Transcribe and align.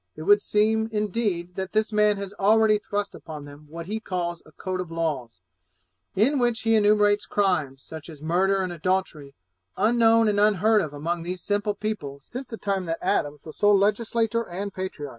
It 0.15 0.23
would 0.23 0.41
seem, 0.41 0.89
indeed, 0.91 1.53
that 1.57 1.73
this 1.73 1.93
man 1.93 2.17
has 2.17 2.33
already 2.39 2.79
thrust 2.79 3.13
upon 3.13 3.45
them 3.45 3.67
what 3.69 3.85
he 3.85 3.99
calls 3.99 4.41
a 4.47 4.51
code 4.51 4.81
of 4.81 4.89
laws, 4.89 5.41
in 6.15 6.39
which 6.39 6.61
he 6.61 6.73
enumerates 6.73 7.27
crimes, 7.27 7.83
such 7.83 8.09
as 8.09 8.19
murder 8.19 8.63
and 8.63 8.73
adultery, 8.73 9.35
unknown 9.77 10.27
and 10.27 10.39
unheard 10.39 10.81
of 10.81 10.91
among 10.91 11.21
these 11.21 11.43
simple 11.43 11.75
people 11.75 12.19
since 12.23 12.47
the 12.49 12.57
time 12.57 12.85
that 12.87 12.97
Adams 12.99 13.45
was 13.45 13.57
sole 13.57 13.77
legislator 13.77 14.41
and 14.41 14.73
patriarch. 14.73 15.09